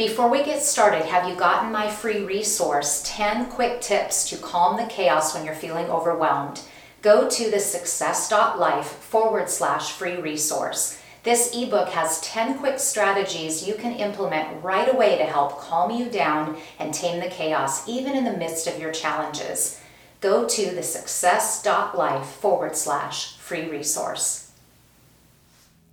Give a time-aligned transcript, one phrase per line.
[0.00, 4.78] Before we get started, have you gotten my free resource 10 quick tips to calm
[4.78, 6.62] the chaos when you're feeling overwhelmed?
[7.02, 10.98] Go to the success.life forward slash free resource.
[11.22, 16.08] This ebook has 10 quick strategies you can implement right away to help calm you
[16.08, 19.82] down and tame the chaos, even in the midst of your challenges.
[20.22, 24.49] Go to the success.life forward slash free resource.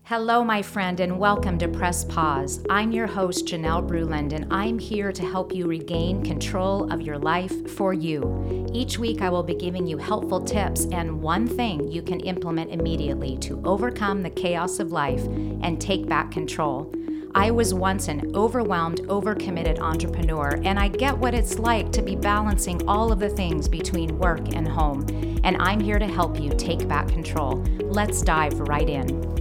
[0.09, 2.63] Hello, my friend, and welcome to Press Pause.
[2.69, 7.17] I'm your host, Janelle Bruland, and I'm here to help you regain control of your
[7.17, 8.69] life for you.
[8.73, 12.71] Each week, I will be giving you helpful tips and one thing you can implement
[12.71, 16.89] immediately to overcome the chaos of life and take back control.
[17.35, 22.15] I was once an overwhelmed, overcommitted entrepreneur, and I get what it's like to be
[22.15, 25.05] balancing all of the things between work and home.
[25.43, 27.61] And I'm here to help you take back control.
[27.81, 29.36] Let's dive right in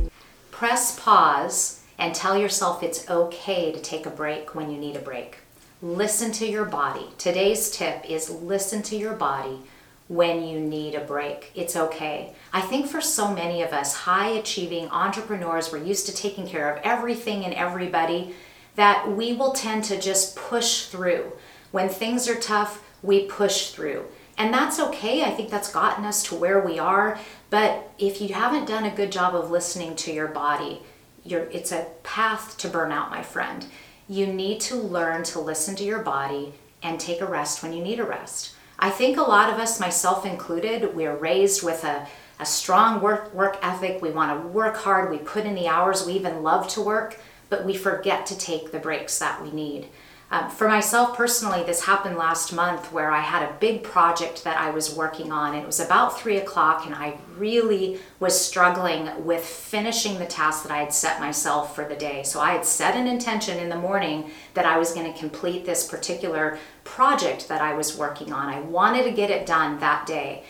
[0.56, 5.00] press pause and tell yourself it's okay to take a break when you need a
[5.00, 5.36] break.
[5.82, 7.06] Listen to your body.
[7.18, 9.60] Today's tip is listen to your body
[10.08, 11.52] when you need a break.
[11.54, 12.32] It's okay.
[12.54, 16.74] I think for so many of us high achieving entrepreneurs, we're used to taking care
[16.74, 18.34] of everything and everybody
[18.76, 21.32] that we will tend to just push through.
[21.70, 24.06] When things are tough, we push through.
[24.38, 25.24] And that's okay.
[25.24, 27.18] I think that's gotten us to where we are.
[27.48, 30.82] But if you haven't done a good job of listening to your body,
[31.24, 33.66] it's a path to burnout, my friend.
[34.08, 37.82] You need to learn to listen to your body and take a rest when you
[37.82, 38.54] need a rest.
[38.78, 42.06] I think a lot of us, myself included, we're raised with a,
[42.38, 44.02] a strong work, work ethic.
[44.02, 47.18] We want to work hard, we put in the hours, we even love to work,
[47.48, 49.88] but we forget to take the breaks that we need.
[50.28, 54.58] Um, for myself personally, this happened last month where I had a big project that
[54.58, 55.54] I was working on.
[55.54, 60.64] and It was about three o'clock, and I really was struggling with finishing the task
[60.64, 62.24] that I had set myself for the day.
[62.24, 65.64] So I had set an intention in the morning that I was going to complete
[65.64, 68.48] this particular project that I was working on.
[68.48, 70.42] I wanted to get it done that day.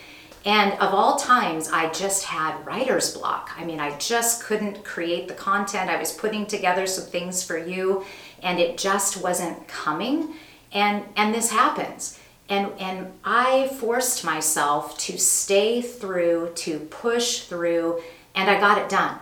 [0.47, 3.51] And of all times, I just had writer's block.
[3.57, 5.89] I mean, I just couldn't create the content.
[5.89, 8.05] I was putting together some things for you
[8.41, 10.35] and it just wasn't coming.
[10.71, 12.17] And and this happens.
[12.47, 18.01] And and I forced myself to stay through, to push through,
[18.33, 19.19] and I got it done.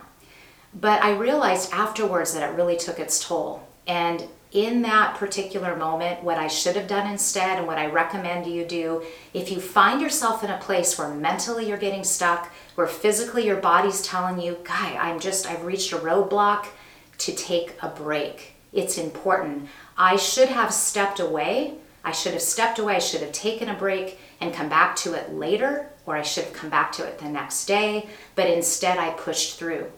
[0.72, 3.66] But I realized afterwards that it really took its toll.
[3.86, 8.46] And in that particular moment, what I should have done instead, and what I recommend
[8.46, 9.02] you do,
[9.34, 13.56] if you find yourself in a place where mentally you're getting stuck, where physically your
[13.56, 16.66] body's telling you, Guy, I'm just, I've reached a roadblock,
[17.18, 18.54] to take a break.
[18.72, 19.68] It's important.
[19.96, 21.74] I should have stepped away.
[22.04, 22.96] I should have stepped away.
[22.96, 26.44] I should have taken a break and come back to it later, or I should
[26.44, 29.90] have come back to it the next day, but instead I pushed through.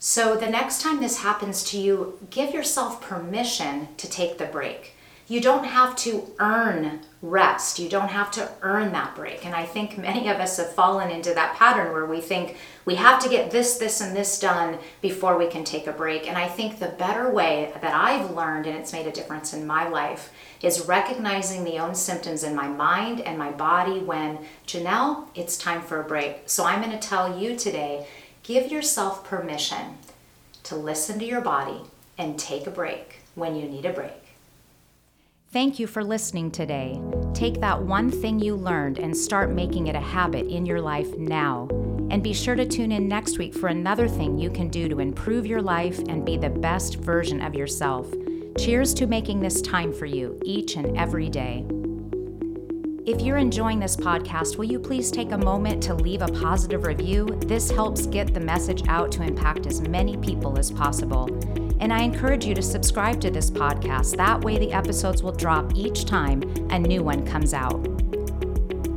[0.00, 4.94] So the next time this happens to you, give yourself permission to take the break.
[5.26, 7.78] You don't have to earn rest.
[7.78, 9.44] You don't have to earn that break.
[9.44, 12.94] And I think many of us have fallen into that pattern where we think we
[12.94, 16.28] have to get this, this, and this done before we can take a break.
[16.28, 19.66] And I think the better way that I've learned, and it's made a difference in
[19.66, 20.32] my life,
[20.62, 25.82] is recognizing the own symptoms in my mind and my body when, Janelle, it's time
[25.82, 26.44] for a break.
[26.46, 28.06] So I'm going to tell you today
[28.48, 29.98] Give yourself permission
[30.62, 31.82] to listen to your body
[32.16, 34.36] and take a break when you need a break.
[35.52, 36.98] Thank you for listening today.
[37.34, 41.14] Take that one thing you learned and start making it a habit in your life
[41.18, 41.68] now.
[42.10, 45.00] And be sure to tune in next week for another thing you can do to
[45.00, 48.10] improve your life and be the best version of yourself.
[48.56, 51.66] Cheers to making this time for you each and every day.
[53.08, 56.84] If you're enjoying this podcast, will you please take a moment to leave a positive
[56.84, 57.24] review?
[57.46, 61.24] This helps get the message out to impact as many people as possible.
[61.80, 64.14] And I encourage you to subscribe to this podcast.
[64.18, 67.78] That way, the episodes will drop each time a new one comes out.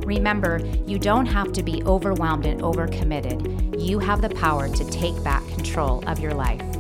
[0.06, 3.82] Remember, you don't have to be overwhelmed and overcommitted.
[3.82, 6.71] You have the power to take back control of your life.